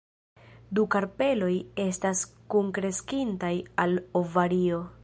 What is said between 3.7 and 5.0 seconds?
al ovario.